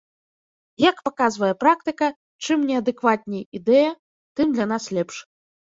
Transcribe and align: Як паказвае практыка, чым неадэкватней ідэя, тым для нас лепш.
Як 0.89 0.95
паказвае 1.07 1.51
практыка, 1.65 2.07
чым 2.43 2.67
неадэкватней 2.73 3.43
ідэя, 3.61 3.91
тым 4.39 4.47
для 4.59 4.65
нас 4.75 4.83
лепш. 4.99 5.15